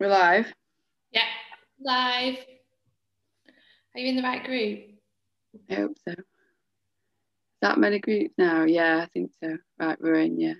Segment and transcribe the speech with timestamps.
[0.00, 0.52] We're live.
[1.12, 1.22] Yeah,
[1.80, 2.36] live.
[3.94, 4.80] Are you in the right group?
[5.70, 6.14] I hope so.
[7.62, 8.64] That many groups now?
[8.64, 9.56] Yeah, I think so.
[9.78, 10.54] Right, we're in, yeah.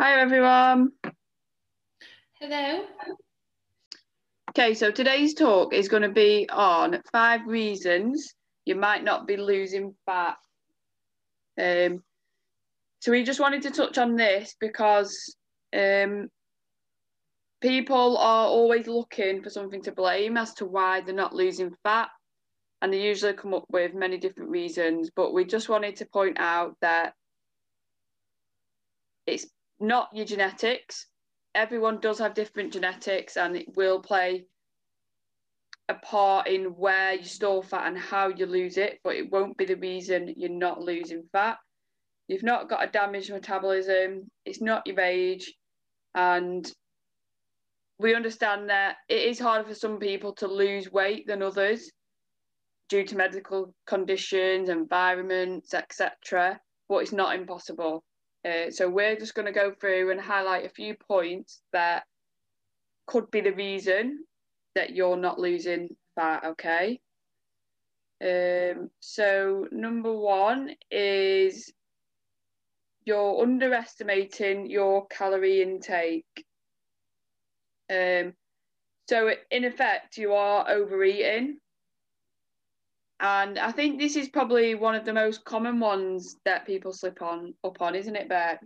[0.00, 0.92] Hi everyone.
[2.40, 2.84] Hello.
[4.50, 8.34] Okay, so today's talk is going to be on five reasons
[8.66, 10.36] you might not be losing fat.
[11.60, 12.04] Um,
[13.00, 15.36] so we just wanted to touch on this because
[15.76, 16.28] um,
[17.64, 22.10] people are always looking for something to blame as to why they're not losing fat.
[22.82, 26.38] And they usually come up with many different reasons but we just wanted to point
[26.38, 27.14] out that
[29.26, 29.46] it's
[29.80, 31.06] not your genetics.
[31.54, 34.44] Everyone does have different genetics and it will play
[35.88, 39.56] a part in where you store fat and how you lose it but it won't
[39.56, 41.56] be the reason you're not losing fat.
[42.28, 44.28] You've not got a damaged metabolism.
[44.44, 45.54] It's not your age.
[46.14, 46.70] And
[47.98, 51.90] we understand that it is harder for some people to lose weight than others
[52.88, 56.60] due to medical conditions, environments, etc.
[56.88, 58.04] But it's not impossible.
[58.44, 62.04] Uh, so we're just going to go through and highlight a few points that
[63.06, 64.24] could be the reason
[64.74, 66.44] that you're not losing fat.
[66.44, 67.00] Okay.
[68.22, 71.72] Um, so number one is
[73.04, 76.44] you're underestimating your calorie intake.
[77.90, 78.34] Um,
[79.08, 81.58] so in effect, you are overeating.
[83.20, 87.22] And I think this is probably one of the most common ones that people slip
[87.22, 88.58] on up on, isn't it, Bert?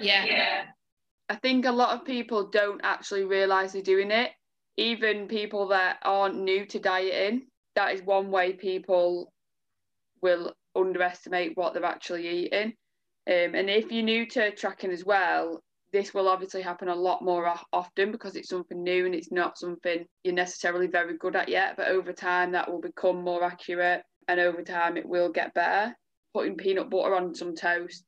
[0.00, 0.24] Yeah.
[0.24, 0.64] yeah.
[1.28, 4.30] I think a lot of people don't actually realise they're doing it.
[4.76, 9.32] Even people that aren't new to dieting, that is one way people
[10.22, 12.74] will underestimate what they're actually eating.
[13.28, 15.62] Um, and if you're new to tracking as well,
[15.92, 19.58] this will obviously happen a lot more often because it's something new and it's not
[19.58, 21.76] something you're necessarily very good at yet.
[21.76, 25.94] But over time, that will become more accurate, and over time, it will get better.
[26.32, 28.04] Putting peanut butter on some toast,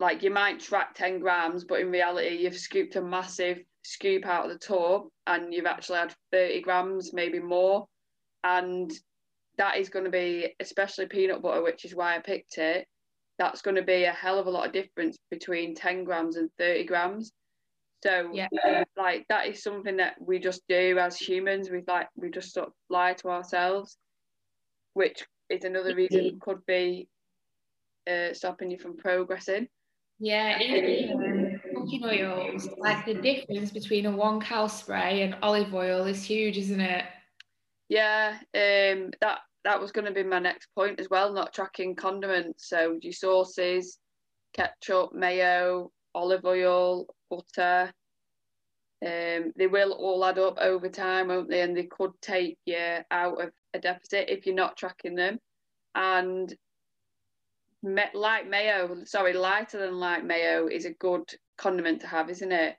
[0.00, 4.46] like you might track 10 grams, but in reality, you've scooped a massive scoop out
[4.46, 7.86] of the tub and you've actually had 30 grams, maybe more.
[8.42, 8.90] And
[9.56, 12.88] that is going to be, especially peanut butter, which is why I picked it
[13.40, 16.48] that's going to be a hell of a lot of difference between 10 grams and
[16.58, 17.32] 30 grams.
[18.04, 18.48] So yeah.
[18.96, 21.68] like that is something that we just do as humans.
[21.68, 23.96] We like we just sort of lie to ourselves
[24.94, 27.08] which is another reason could be
[28.10, 29.68] uh, stopping you from progressing.
[30.18, 36.04] Yeah even cooking oils like the difference between a one cal spray and olive oil
[36.04, 37.04] is huge isn't it?
[37.88, 41.94] Yeah um that that was going to be my next point as well, not tracking
[41.94, 42.68] condiments.
[42.68, 43.98] So your sauces,
[44.52, 47.92] ketchup, mayo, olive oil, butter.
[49.04, 51.62] Um, they will all add up over time, won't they?
[51.62, 55.38] And they could take you out of a deficit if you're not tracking them.
[55.94, 56.54] And
[57.82, 61.24] me- light mayo, sorry, lighter than light mayo is a good
[61.56, 62.76] condiment to have, isn't it?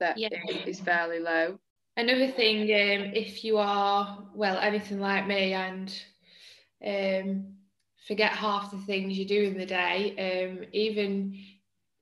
[0.00, 0.28] That yeah.
[0.66, 1.58] is fairly low.
[1.96, 5.92] Another thing, um, if you are well anything like me and
[6.86, 7.54] um,
[8.06, 11.38] forget half the things you do in the day, um, even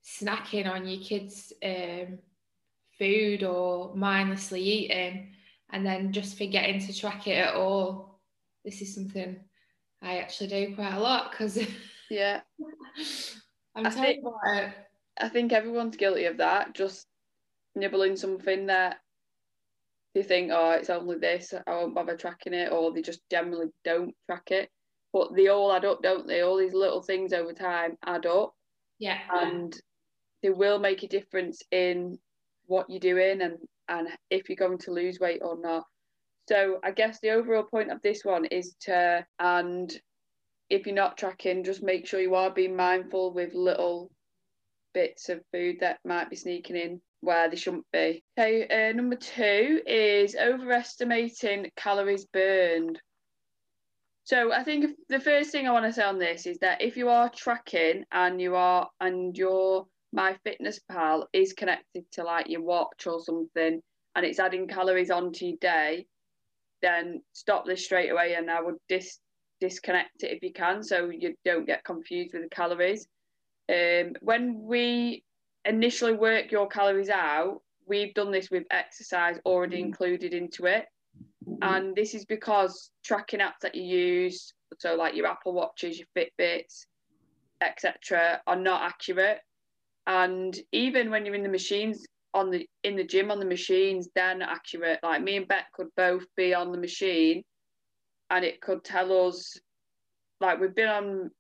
[0.05, 2.19] snacking on your kids' um,
[2.99, 5.33] food or mindlessly eating,
[5.71, 8.21] and then just forgetting to track it at all.
[8.65, 9.37] This is something
[10.03, 11.59] I actually do quite a lot because
[12.11, 12.41] yeah,
[13.75, 14.73] I'm telling about it.
[15.19, 16.75] I think everyone's guilty of that.
[16.75, 17.07] Just
[17.75, 18.99] nibbling something that
[20.17, 23.67] they think, oh, it's only this, I won't bother tracking it, or they just generally
[23.85, 24.71] don't track it.
[25.13, 26.41] But they all add up, don't they?
[26.41, 28.55] All these little things over time add up.
[28.99, 29.19] Yeah.
[29.31, 29.79] And
[30.43, 32.19] they will make a difference in
[32.65, 33.59] what you're doing and,
[33.91, 35.85] and if you're going to lose weight or not.
[36.49, 39.93] So I guess the overall point of this one is to, and
[40.71, 44.11] if you're not tracking, just make sure you are being mindful with little
[44.95, 48.23] bits of food that might be sneaking in where they shouldn't be.
[48.39, 53.01] Okay, uh, number two is overestimating calories burned.
[54.25, 56.97] So I think the first thing I want to say on this is that if
[56.97, 59.87] you are tracking and you are and your
[60.17, 63.81] MyFitnessPal is connected to like your watch or something
[64.15, 66.07] and it's adding calories onto your day,
[66.83, 69.21] then stop this straight away and I would dis
[69.61, 73.07] disconnect it if you can so you don't get confused with the calories.
[73.69, 75.23] Um, when we
[75.67, 79.87] initially work your calories out, we've done this with exercise already mm-hmm.
[79.87, 80.87] included into it.
[81.63, 86.09] And this is because tracking apps that you use, so like your Apple Watches, your
[86.17, 86.87] Fitbits,
[87.61, 89.39] etc., are not accurate.
[90.07, 92.05] And even when you're in the machines
[92.35, 95.01] on the in the gym on the machines, they're not accurate.
[95.03, 97.43] Like me and Beck could both be on the machine,
[98.31, 99.57] and it could tell us,
[100.41, 101.31] like we've been on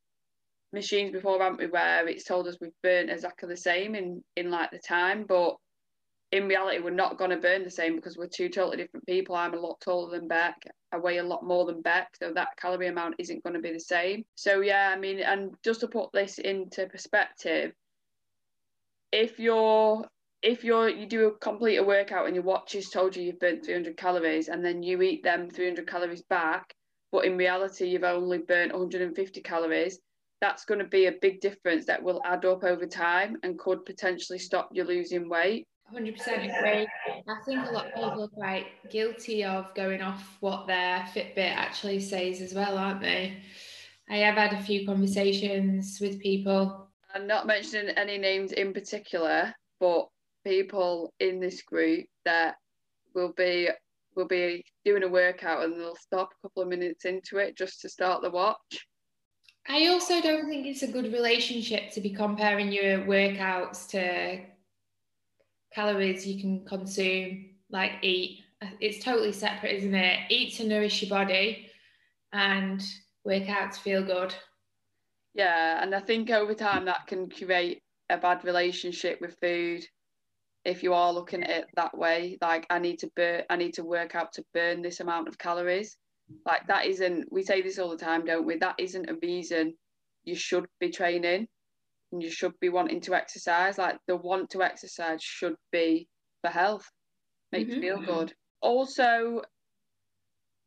[0.72, 1.66] machines before, haven't we?
[1.66, 5.56] Where it's told us we've burnt exactly the same in in like the time, but
[6.32, 9.36] in reality, we're not going to burn the same because we're two totally different people.
[9.36, 10.56] I'm a lot taller than Beck.
[10.92, 13.72] I weigh a lot more than Beck, so that calorie amount isn't going to be
[13.72, 14.24] the same.
[14.34, 17.72] So yeah, I mean, and just to put this into perspective,
[19.12, 20.04] if you're
[20.42, 23.40] if you're you do a complete a workout and your watch has told you you've
[23.40, 26.74] burnt 300 calories and then you eat them 300 calories back,
[27.12, 29.98] but in reality you've only burnt 150 calories,
[30.40, 33.84] that's going to be a big difference that will add up over time and could
[33.84, 35.66] potentially stop you losing weight.
[35.94, 36.86] 100% agree.
[37.06, 41.54] I think a lot of people are quite guilty of going off what their Fitbit
[41.54, 43.38] actually says as well, aren't they?
[44.10, 46.88] I have had a few conversations with people.
[47.14, 50.08] I'm not mentioning any names in particular, but
[50.44, 52.56] people in this group that
[53.14, 53.68] will be
[54.16, 57.82] will be doing a workout and they'll stop a couple of minutes into it just
[57.82, 58.86] to start the watch.
[59.68, 64.40] I also don't think it's a good relationship to be comparing your workouts to
[65.72, 68.44] calories you can consume, like eat.
[68.80, 70.20] It's totally separate, isn't it?
[70.30, 71.70] Eat to nourish your body
[72.32, 72.82] and
[73.24, 74.34] work out to feel good.
[75.34, 79.84] Yeah, and I think over time that can create a bad relationship with food
[80.64, 82.38] if you are looking at it that way.
[82.40, 85.38] Like I need to burn I need to work out to burn this amount of
[85.38, 85.96] calories.
[86.44, 88.56] Like that isn't we say this all the time, don't we?
[88.56, 89.74] That isn't a reason
[90.24, 91.46] you should be training
[92.12, 93.78] and you should be wanting to exercise.
[93.78, 96.08] Like the want to exercise should be
[96.42, 96.88] for health,
[97.52, 97.76] make mm-hmm.
[97.76, 98.34] you feel good.
[98.60, 99.42] Also,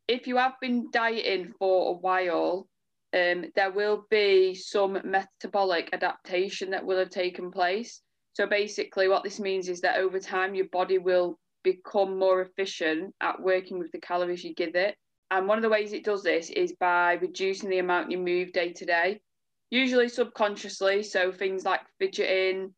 [0.08, 2.68] if you have been dieting for a while,
[3.14, 8.02] um, there will be some metabolic adaptation that will have taken place.
[8.34, 13.14] So basically, what this means is that over time, your body will become more efficient
[13.22, 14.96] at working with the calories you give it.
[15.32, 18.52] And one of the ways it does this is by reducing the amount you move
[18.52, 19.22] day to day
[19.70, 21.04] usually subconsciously.
[21.04, 22.74] So things like fidgeting,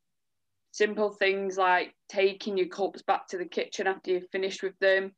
[0.71, 5.13] simple things like taking your cups back to the kitchen after you've finished with them.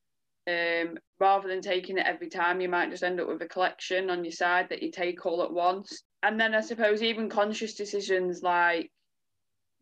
[0.46, 4.10] Um, rather than taking it every time, you might just end up with a collection
[4.10, 6.04] on your side that you take all at once.
[6.22, 8.92] And then I suppose even conscious decisions like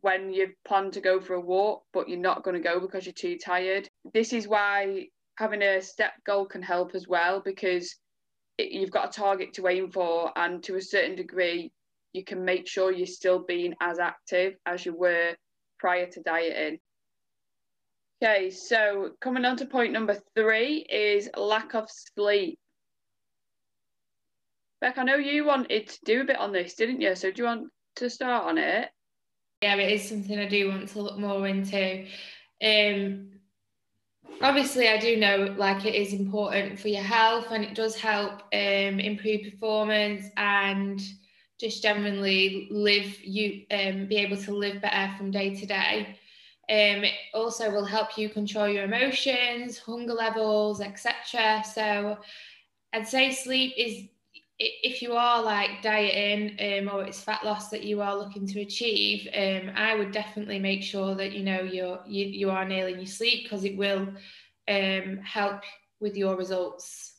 [0.01, 3.06] when you plan to go for a walk, but you're not going to go because
[3.06, 3.89] you're too tired.
[4.13, 5.07] This is why
[5.42, 7.96] having a step goal can help as well because
[8.60, 11.72] it, you've got a target to aim for, and to a certain degree,
[12.14, 15.36] you can make sure you're still being as active as you were
[15.80, 16.78] prior to dieting.
[18.24, 22.60] Okay, so coming on to point number three is lack of sleep.
[24.80, 27.16] Beck, I know you wanted to do a bit on this, didn't you?
[27.16, 28.90] So do you want to start on it?
[29.64, 32.06] Yeah, it is something I do want to look more into.
[32.64, 33.41] Um,
[34.41, 38.41] obviously, I do know like it is important for your health and it does help
[38.53, 41.01] um, improve performance and
[41.59, 46.18] just generally live you um, be able to live better from day to day.
[46.69, 52.18] Um, it also will help you control your emotions hunger levels etc so
[52.94, 54.06] i'd say sleep is
[54.63, 58.62] if you are like dieting um, or it's fat loss that you are looking to
[58.62, 62.98] achieve um, i would definitely make sure that you know you're you, you are nailing
[62.98, 64.08] your sleep because it will
[64.68, 65.62] um, help
[66.00, 67.14] with your results.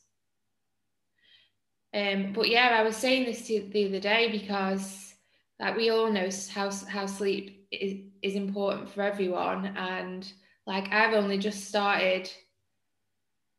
[1.93, 5.13] Um, but yeah, I was saying this the other day because
[5.59, 10.31] like we all know how how sleep is, is important for everyone, and
[10.65, 12.29] like I've only just started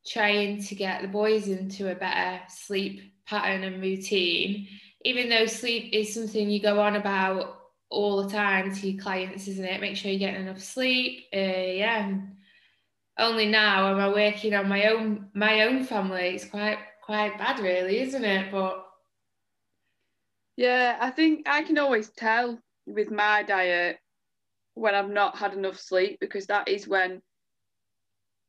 [0.07, 4.69] trying to get the boys into a better sleep pattern and routine.
[5.05, 7.59] Even though sleep is something you go on about
[7.91, 9.81] all the time to your clients, isn't it?
[9.81, 11.25] Make sure you're getting enough sleep.
[11.35, 12.19] Uh, yeah.
[13.19, 16.35] Only now am I working on my own my own family.
[16.35, 18.51] It's quite quite bad, really, isn't it?
[18.51, 18.85] But
[20.57, 23.99] yeah, I think I can always tell with my diet
[24.75, 27.23] when I've not had enough sleep because that is when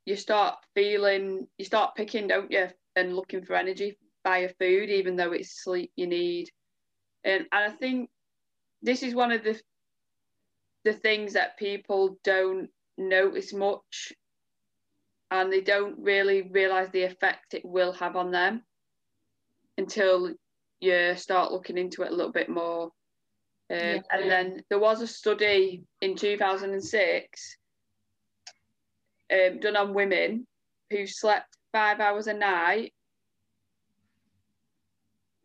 [0.06, 5.16] you start feeling, you start picking, don't you, and looking for energy via food, even
[5.16, 6.50] though it's sleep you need.
[7.24, 8.10] And, and I think
[8.82, 9.60] this is one of the
[10.84, 14.14] the things that people don't notice much
[15.32, 18.62] and they don't really realize the effect it will have on them
[19.80, 20.32] until
[20.80, 22.84] you start looking into it a little bit more.
[23.72, 24.00] Um, yeah.
[24.12, 27.58] And then there was a study in 2006
[29.34, 30.46] um, done on women
[30.92, 32.94] who slept five hours a night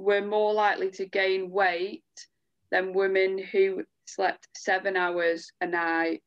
[0.00, 2.02] were more likely to gain weight
[2.71, 6.23] than women who slept seven hours a night.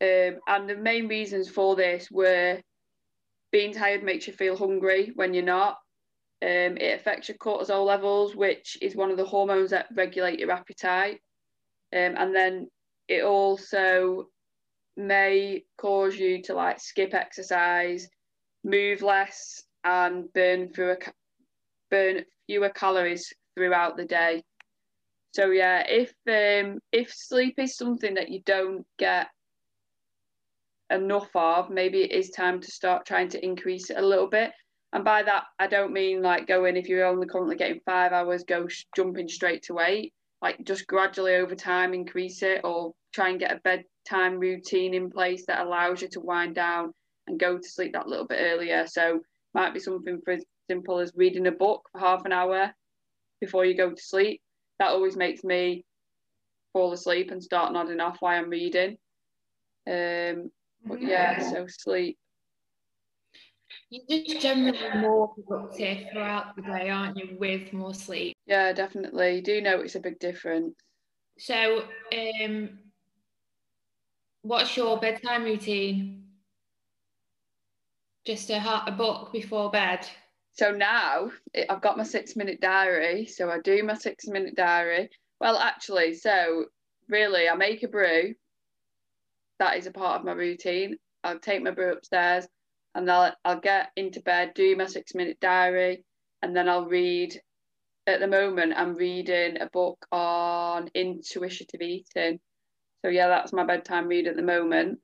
[0.00, 2.60] Um, and the main reasons for this were
[3.52, 5.78] being tired makes you feel hungry when you're not.
[6.42, 10.50] Um, it affects your cortisol levels, which is one of the hormones that regulate your
[10.50, 11.20] appetite.
[11.92, 12.68] Um, and then
[13.08, 14.28] it also
[14.96, 18.08] may cause you to like skip exercise,
[18.64, 20.96] move less, and burn through a,
[21.92, 24.42] burn fewer calories throughout the day.
[25.34, 29.28] So yeah, if um, if sleep is something that you don't get
[30.90, 34.50] enough of, maybe it is time to start trying to increase it a little bit.
[34.92, 38.44] And by that, I don't mean like going if you're only currently getting five hours,
[38.44, 40.12] go sh- jumping straight to eight.
[40.42, 45.10] Like just gradually over time increase it, or try and get a bedtime routine in
[45.10, 46.92] place that allows you to wind down
[47.26, 48.86] and go to sleep that little bit earlier.
[48.86, 49.20] So
[49.54, 50.36] might be something for
[50.68, 52.72] simple as reading a book for half an hour
[53.40, 54.40] before you go to sleep.
[54.78, 55.84] That always makes me
[56.72, 58.96] fall asleep and start nodding off while I'm reading.
[59.86, 60.50] Um,
[60.84, 62.18] but yeah, so sleep.
[63.90, 68.36] You're just generally more productive throughout the day, aren't you, with more sleep?
[68.46, 69.40] Yeah, definitely.
[69.40, 70.74] Do you notice a big difference.
[71.38, 72.78] So, um,
[74.42, 76.24] what's your bedtime routine?
[78.24, 80.06] Just a, a book before bed?
[80.54, 81.30] So now
[81.68, 83.26] I've got my six minute diary.
[83.26, 85.10] So I do my six minute diary.
[85.40, 86.66] Well, actually, so
[87.08, 88.34] really, I make a brew.
[89.58, 90.96] That is a part of my routine.
[91.24, 92.46] I'll take my brew upstairs
[92.94, 96.04] and I'll, I'll get into bed, do my six minute diary,
[96.42, 97.40] and then I'll read.
[98.04, 102.40] At the moment, I'm reading a book on intuitive eating.
[103.04, 104.98] So, yeah, that's my bedtime read at the moment.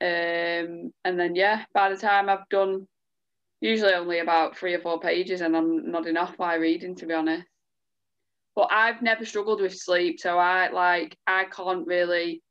[0.00, 2.88] Um, and then, yeah, by the time I've done
[3.60, 7.14] usually only about three or four pages and I'm nodding off while reading, to be
[7.14, 7.46] honest.
[8.54, 12.42] But I've never struggled with sleep, so I like I can't really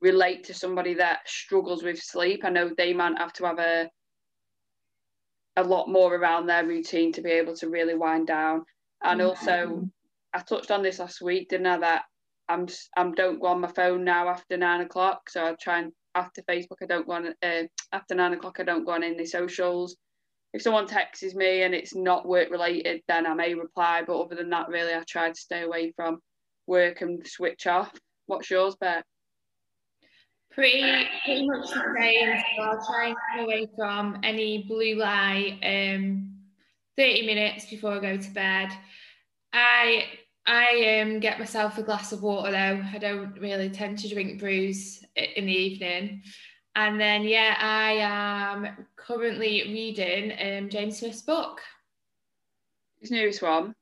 [0.00, 2.44] relate to somebody that struggles with sleep.
[2.44, 3.88] I know they might have to have a
[5.56, 8.64] a lot more around their routine to be able to really wind down.
[9.04, 9.28] And mm-hmm.
[9.28, 9.88] also,
[10.32, 11.78] I touched on this last week, didn't I?
[11.78, 12.02] That
[12.48, 12.66] I'm
[12.96, 15.30] I'm don't go on my phone now after nine o'clock.
[15.30, 17.34] So I try and after Facebook, I don't go on.
[17.42, 19.96] Uh, after nine o'clock, I don't go on any socials.
[20.52, 24.02] If someone texts me and it's not work related, then I may reply.
[24.06, 26.20] But other than that, really, I try to stay away from
[26.66, 27.90] work and switch off.
[28.26, 29.04] What's yours, Beth?
[30.52, 32.42] Pretty, pretty much the same.
[32.56, 35.58] So I'll try and get away from any blue light.
[35.62, 36.34] Um,
[36.96, 38.70] thirty minutes before I go to bed.
[39.54, 40.04] I
[40.46, 42.82] I um get myself a glass of water though.
[42.92, 46.22] I don't really tend to drink brews in the evening.
[46.74, 51.60] And then yeah, I am currently reading um James Smith's book.
[53.00, 53.74] His newest one.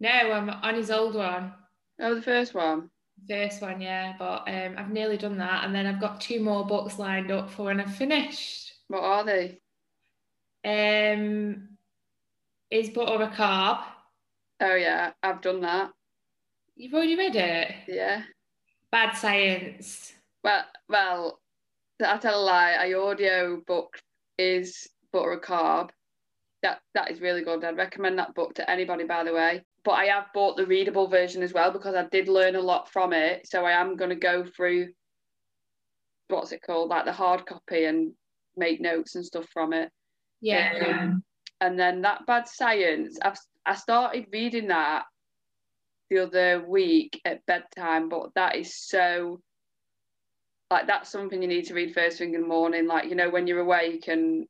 [0.00, 1.52] No, I'm on his old one.
[2.00, 2.90] Oh, the first one.
[3.28, 6.66] First one, yeah, but um, I've nearly done that, and then I've got two more
[6.66, 8.72] books lined up for when I've finished.
[8.88, 9.60] What are they?
[10.64, 11.68] Um,
[12.70, 13.84] is butter a carb?
[14.60, 15.92] Oh yeah, I've done that.
[16.74, 17.72] You've already read it.
[17.86, 18.22] Yeah.
[18.90, 20.12] Bad science.
[20.42, 21.38] Well, well,
[22.02, 22.76] I tell a lie.
[22.78, 23.98] I audio book
[24.38, 25.90] is butter a carb.
[26.62, 27.64] That that is really good.
[27.64, 29.04] I'd recommend that book to anybody.
[29.04, 32.28] By the way, but I have bought the readable version as well because I did
[32.28, 33.48] learn a lot from it.
[33.48, 34.88] So I am going to go through
[36.28, 38.12] what's it called, like the hard copy, and
[38.56, 39.90] make notes and stuff from it.
[40.40, 40.98] Yeah.
[41.02, 41.24] Um,
[41.60, 45.04] and then that bad science, I've I started reading that
[46.10, 49.40] the other week at bedtime, but that is so
[50.72, 52.86] like that's something you need to read first thing in the morning.
[52.86, 54.46] Like you know when you're awake and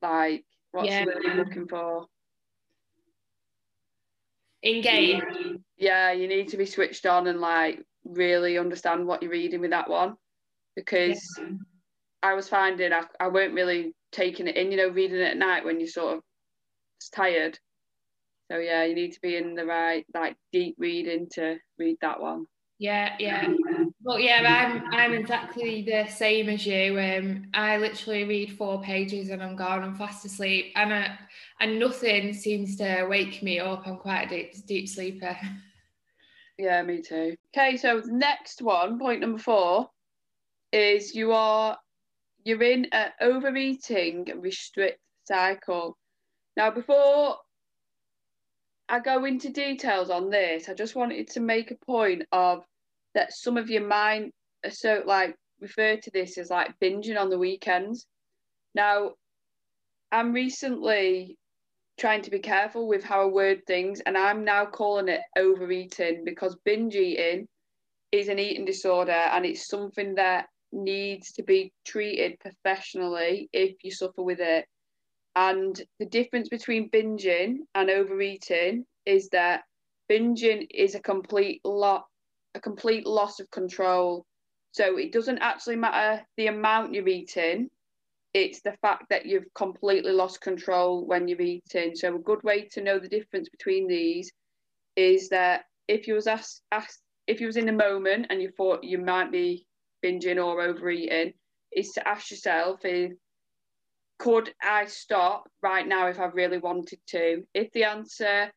[0.00, 1.04] like what's yeah.
[1.04, 2.06] the word you're looking for?
[4.62, 5.22] engage.
[5.76, 9.70] Yeah, you need to be switched on and like really understand what you're reading with
[9.70, 10.14] that one
[10.76, 11.48] because yeah.
[12.22, 15.36] I was finding I, I weren't really taking it in, you know, reading it at
[15.36, 16.22] night when you're sort of
[17.12, 17.58] tired.
[18.50, 22.20] So yeah, you need to be in the right like deep reading to read that
[22.20, 22.46] one.
[22.78, 23.46] Yeah, yeah.
[24.02, 26.98] Well, yeah, I'm I'm exactly the same as you.
[26.98, 29.82] Um, I literally read four pages and I'm gone.
[29.82, 31.18] I'm fast asleep, and I,
[31.60, 33.86] and nothing seems to wake me up.
[33.86, 35.36] I'm quite a deep deep sleeper.
[36.58, 37.36] Yeah, me too.
[37.56, 39.88] Okay, so next one, point number four,
[40.72, 41.78] is you are
[42.44, 45.96] you're in an overeating restrict cycle.
[46.56, 47.36] Now, before
[48.88, 52.64] I go into details on this, I just wanted to make a point of
[53.14, 54.32] that some of your mind
[54.64, 58.06] are so like refer to this as like binging on the weekends.
[58.74, 59.12] Now,
[60.10, 61.36] I'm recently
[61.98, 66.24] trying to be careful with how I word things, and I'm now calling it overeating
[66.24, 67.46] because binge eating
[68.10, 73.90] is an eating disorder and it's something that needs to be treated professionally if you
[73.90, 74.66] suffer with it.
[75.34, 79.62] And the difference between binging and overeating is that
[80.10, 82.04] binging is a complete lot
[82.54, 84.26] a complete loss of control.
[84.72, 87.68] So it doesn't actually matter the amount you're eating,
[88.34, 91.94] it's the fact that you've completely lost control when you're eating.
[91.94, 94.32] So a good way to know the difference between these
[94.96, 98.50] is that if you was asked, asked if you was in a moment and you
[98.56, 99.66] thought you might be
[100.02, 101.34] binging or overeating,
[101.72, 103.12] is to ask yourself if
[104.18, 107.42] could I stop right now if I really wanted to?
[107.54, 108.50] If the answer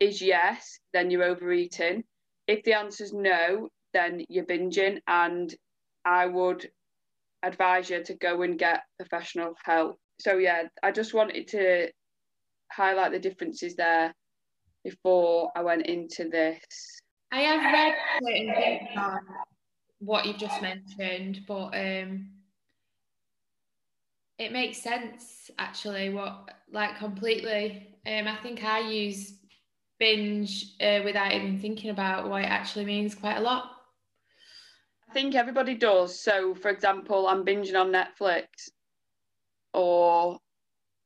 [0.00, 2.04] is yes, then you're overeating.
[2.50, 5.54] If the answer is no, then you're binging, and
[6.04, 6.68] I would
[7.44, 10.00] advise you to go and get professional help.
[10.18, 11.92] So yeah, I just wanted to
[12.72, 14.12] highlight the differences there
[14.82, 16.58] before I went into this.
[17.30, 19.20] I have read certain things on
[20.00, 22.30] what you've just mentioned, but um,
[24.40, 26.08] it makes sense actually.
[26.10, 27.96] What like completely.
[28.04, 29.39] Um, I think I use
[30.00, 33.70] binge uh, without even thinking about what it actually means quite a lot.
[35.08, 36.18] I think everybody does.
[36.18, 38.46] So, for example, I'm binging on Netflix,
[39.74, 40.38] or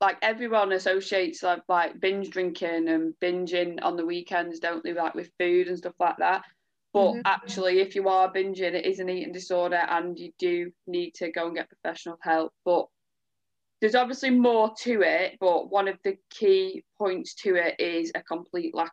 [0.01, 4.93] like everyone associates like, like binge drinking and binging on the weekends, don't they?
[4.93, 6.43] Like with food and stuff like that.
[6.93, 7.21] But mm-hmm.
[7.25, 11.31] actually, if you are binging, it is an eating disorder, and you do need to
[11.31, 12.53] go and get professional help.
[12.63, 12.85] But
[13.85, 15.37] there's obviously more to it.
[15.39, 18.91] But one of the key points to it is a complete lack,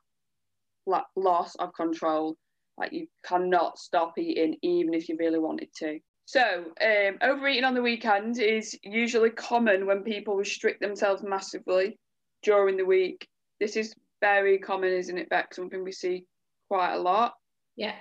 [0.86, 2.36] lack loss of control.
[2.76, 5.98] Like you cannot stop eating, even if you really wanted to.
[6.26, 11.98] So, um, overeating on the weekend is usually common when people restrict themselves massively
[12.42, 13.26] during the week.
[13.60, 15.54] This is very common, isn't it, Beck?
[15.54, 16.26] Something we see
[16.68, 17.34] quite a lot.
[17.76, 17.94] Yeah.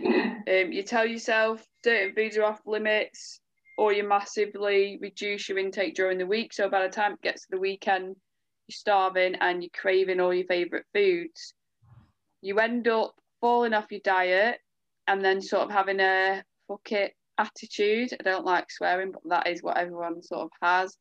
[0.48, 3.41] Um, you tell yourself certain foods are off limits,
[3.78, 6.54] or you massively reduce your intake during the week.
[6.54, 8.16] So by the time it gets to the weekend,
[8.68, 11.54] you're starving and you're craving all your favourite foods.
[12.42, 14.60] You end up falling off your diet
[15.08, 18.14] and then sort of having a fuck it attitude.
[18.14, 20.96] I don't like swearing, but that is what everyone sort of has.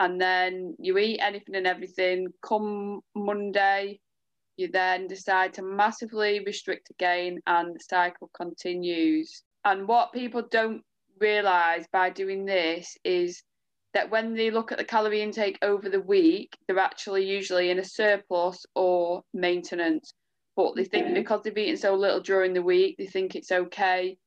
[0.00, 2.28] And then you eat anything and everything.
[2.44, 4.00] Come Monday,
[4.56, 9.42] you then decide to massively restrict again, and the cycle continues.
[9.64, 10.82] And what people don't
[11.22, 13.42] realize by doing this is
[13.94, 17.78] that when they look at the calorie intake over the week, they're actually usually in
[17.78, 20.12] a surplus or maintenance.
[20.56, 21.14] But they think mm-hmm.
[21.14, 24.18] because they've eaten so little during the week, they think it's okay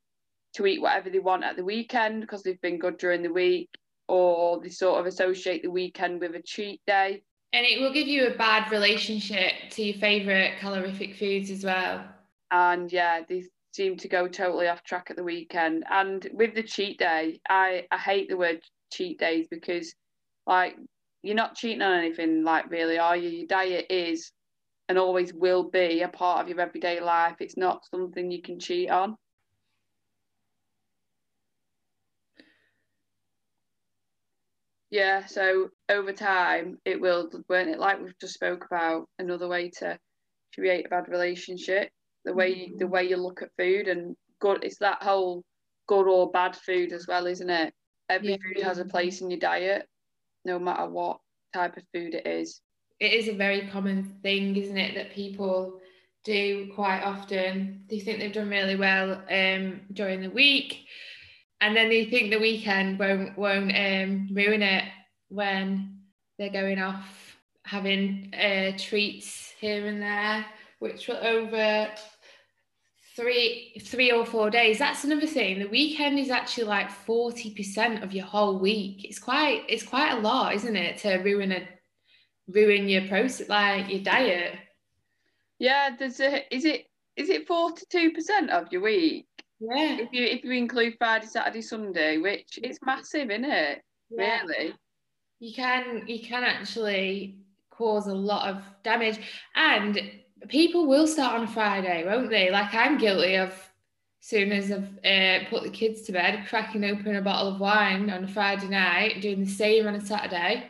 [0.54, 3.70] to eat whatever they want at the weekend because they've been good during the week,
[4.08, 7.22] or they sort of associate the weekend with a cheat day.
[7.54, 12.04] And it will give you a bad relationship to your favourite calorific foods as well.
[12.52, 15.84] And yeah, they seem to go totally off track at the weekend.
[15.90, 18.62] And with the cheat day, I, I hate the word
[18.92, 19.94] cheat days because
[20.48, 20.76] like
[21.24, 23.30] you're not cheating on anything like really are you?
[23.30, 24.32] Your diet is
[24.88, 27.36] and always will be a part of your everyday life.
[27.40, 29.18] It's not something you can cheat on.
[34.90, 37.80] Yeah, so over time it will, weren't it?
[37.80, 40.00] Like we've just spoke about, another way to
[40.54, 41.90] create a bad relationship.
[42.26, 45.44] The way you, the way you look at food and good, it's that whole
[45.88, 47.74] good or bad food as well, isn't it?
[48.10, 48.38] Every yeah.
[48.38, 49.88] food has a place in your diet,
[50.44, 51.20] no matter what
[51.54, 52.62] type of food it is
[53.00, 55.80] it is a very common thing, isn't it, that people
[56.24, 57.84] do quite often.
[57.90, 60.86] They think they've done really well um, during the week,
[61.62, 64.86] and then they think the weekend won't won't um, ruin it
[65.30, 66.00] when
[66.38, 70.46] they're going off having uh, treats here and there,
[70.80, 71.88] which will over
[73.16, 74.80] three three or four days.
[74.80, 75.60] That's another thing.
[75.60, 79.06] The weekend is actually like forty percent of your whole week.
[79.06, 81.68] It's quite it's quite a lot, isn't it, to ruin a
[82.48, 84.56] ruin your process, like your diet.
[85.60, 89.28] Yeah, there's a is it is it forty two percent of your week?
[89.60, 89.98] Yeah.
[90.00, 93.82] If you if you include Friday, Saturday, Sunday, which is massive, isn't it?
[94.10, 94.42] Yeah.
[94.42, 94.74] Really.
[95.40, 97.38] You can you can actually
[97.70, 99.20] cause a lot of damage,
[99.56, 100.00] and
[100.48, 102.52] people will start on a Friday, won't they?
[102.52, 103.54] Like I'm guilty of.
[104.22, 108.10] Soon as I've uh, put the kids to bed, cracking open a bottle of wine
[108.10, 110.68] on a Friday night, doing the same on a Saturday.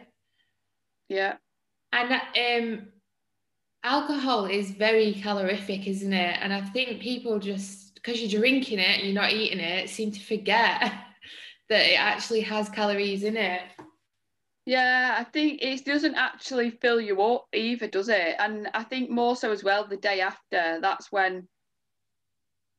[1.07, 1.35] Yeah.
[1.93, 2.88] And um,
[3.85, 6.38] alcohol is very calorific, isn't it?
[6.41, 10.11] And I think people just because you're drinking it and you're not eating it, seem
[10.11, 10.81] to forget
[11.69, 13.61] that it actually has calories in it.
[14.65, 18.36] Yeah, I think it doesn't actually fill you up either, does it?
[18.39, 20.80] And I think more so as well the day after.
[20.82, 21.47] That's when,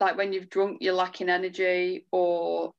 [0.01, 2.72] like, when you've drunk, you're lacking energy, or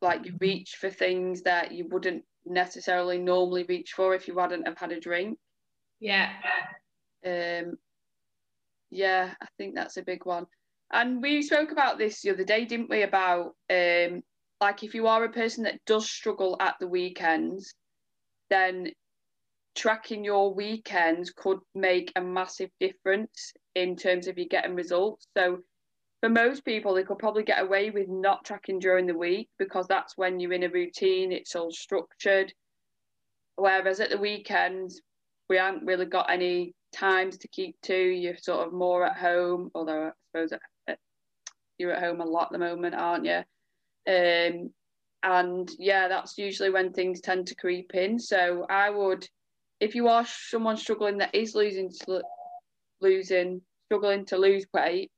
[0.00, 4.66] like you reach for things that you wouldn't necessarily normally reach for if you hadn't
[4.66, 5.38] have had a drink.
[6.00, 6.30] Yeah.
[7.24, 7.76] Um,
[8.90, 10.46] yeah, I think that's a big one.
[10.90, 13.02] And we spoke about this the other day, didn't we?
[13.02, 14.22] About um,
[14.60, 17.74] like if you are a person that does struggle at the weekends,
[18.50, 18.90] then
[19.74, 25.26] tracking your weekends could make a massive difference in terms of you getting results.
[25.36, 25.60] So
[26.20, 29.86] for most people, they could probably get away with not tracking during the week because
[29.86, 32.52] that's when you're in a routine, it's all structured.
[33.56, 35.00] Whereas at the weekends,
[35.48, 37.96] we haven't really got any times to keep to.
[37.96, 40.58] You're sort of more at home, although I suppose
[41.78, 43.42] you're at home a lot at the moment, aren't you?
[44.06, 44.70] Um,
[45.22, 48.18] and yeah, that's usually when things tend to creep in.
[48.18, 49.26] So I would,
[49.80, 51.90] if you are someone struggling that is losing,
[53.00, 55.10] losing, struggling to lose weight,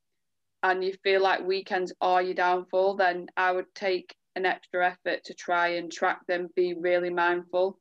[0.63, 5.25] and you feel like weekends are your downfall, then I would take an extra effort
[5.25, 7.79] to try and track them, be really mindful,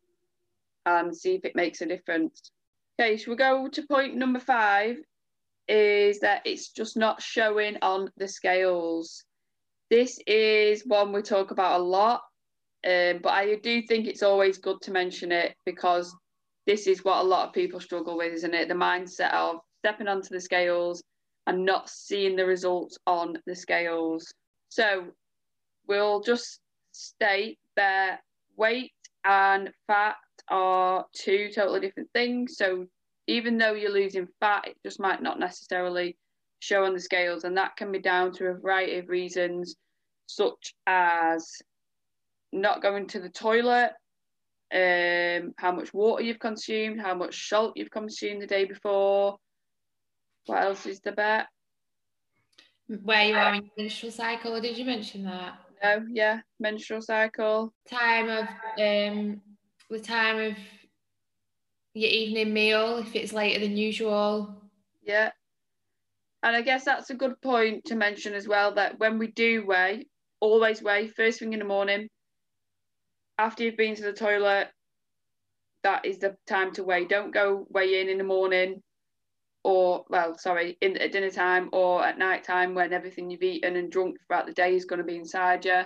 [0.86, 2.52] and see if it makes a difference.
[3.00, 4.98] Okay, so we go to point number five
[5.68, 9.24] is that it's just not showing on the scales.
[9.92, 12.22] This is one we talk about a lot,
[12.88, 16.16] um, but I do think it's always good to mention it because
[16.66, 18.70] this is what a lot of people struggle with, isn't it?
[18.70, 21.04] The mindset of stepping onto the scales
[21.46, 24.34] and not seeing the results on the scales.
[24.70, 25.08] So
[25.88, 26.62] we'll just
[26.94, 28.22] state that
[28.56, 28.94] weight
[29.26, 30.16] and fat
[30.48, 32.56] are two totally different things.
[32.56, 32.86] So
[33.28, 36.16] even though you're losing fat, it just might not necessarily
[36.62, 39.76] show on the scales, and that can be down to a variety of reasons,
[40.36, 41.62] such as
[42.52, 43.91] not going to the toilet,
[44.74, 49.38] um, how much water you've consumed, how much salt you've consumed the day before.
[50.46, 51.48] What else is the bet?
[53.04, 55.60] Where you are in your menstrual cycle, did you mention that?
[55.84, 57.74] No, yeah, menstrual cycle.
[57.89, 58.48] Time of
[58.80, 59.41] um
[59.89, 60.58] the time of
[61.94, 64.56] your evening meal if it's later than usual.
[65.04, 65.32] Yeah.
[66.44, 69.65] And I guess that's a good point to mention as well that when we do
[69.65, 70.08] weigh,
[70.42, 72.10] always weigh first thing in the morning.
[73.38, 74.68] After you've been to the toilet,
[75.84, 77.06] that is the time to weigh.
[77.06, 78.82] Don't go weigh in in the morning
[79.64, 83.76] or, well, sorry, in at dinner time or at night time when everything you've eaten
[83.76, 85.84] and drunk throughout the day is going to be inside you.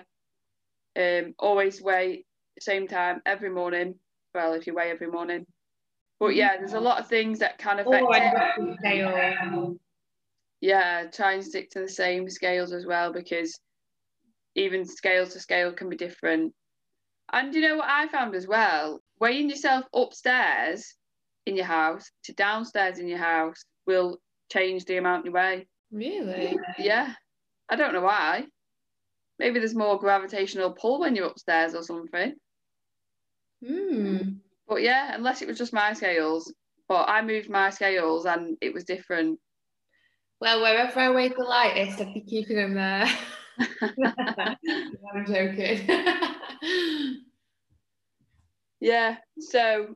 [0.98, 2.26] Um, always weigh
[2.60, 3.96] same time every morning.
[4.34, 5.46] Well, if you weigh every morning,
[6.20, 8.10] but yeah, there's a lot of things that can affect oh.
[10.62, 13.60] Yeah, try and stick to the same scales as well because
[14.56, 16.54] even scale to scale can be different.
[17.32, 19.02] And you know what I found as well?
[19.20, 20.96] Weighing yourself upstairs
[21.46, 24.18] in your house to downstairs in your house will
[24.52, 25.68] change the amount you weigh.
[25.92, 26.58] Really?
[26.78, 27.14] Yeah.
[27.70, 28.46] I don't know why.
[29.40, 32.34] Maybe there's more gravitational pull when you're upstairs or something.
[33.66, 34.18] Hmm.
[34.68, 36.54] But yeah, unless it was just my scales.
[36.88, 39.40] But I moved my scales and it was different.
[40.40, 43.08] Well, wherever I weigh the lightest, I'd be keeping them there.
[43.60, 45.88] I'm joking.
[48.80, 49.96] yeah, so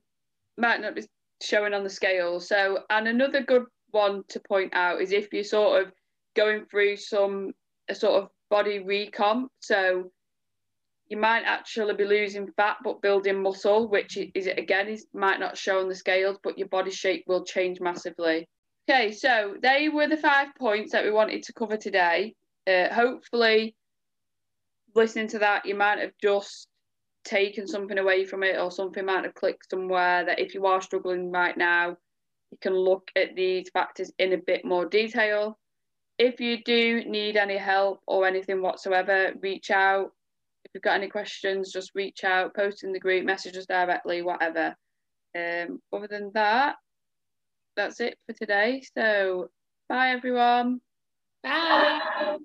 [0.58, 1.04] might not be
[1.42, 2.40] showing on the scale.
[2.40, 5.92] So, and another good one to point out is if you're sort of
[6.36, 7.54] going through some
[7.90, 9.48] a sort of body recomp.
[9.60, 10.12] So
[11.10, 15.40] you might actually be losing fat but building muscle, which is it again is might
[15.40, 18.48] not show on the scales, but your body shape will change massively.
[18.90, 22.36] Okay, so they were the five points that we wanted to cover today.
[22.68, 23.76] Uh, hopefully,
[24.96, 26.68] listening to that, you might have just
[27.26, 30.82] taken something away from it, or something might have clicked somewhere that if you are
[30.82, 31.90] struggling right now,
[32.52, 35.58] you can look at these factors in a bit more detail.
[36.18, 40.12] If you do need any help or anything whatsoever, reach out
[40.66, 44.22] if you've got any questions, just reach out, post in the group, message us directly,
[44.22, 44.76] whatever.
[45.36, 46.76] Um, other than that,
[47.76, 48.84] that's it for today.
[48.96, 49.50] So,
[49.88, 50.82] bye everyone.
[51.44, 52.40] Bye.